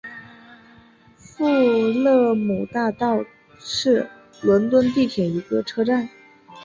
[1.15, 1.45] 富
[1.91, 3.27] 勒姆大道站
[3.59, 4.09] 是
[4.41, 6.09] 伦敦地铁的一个车站。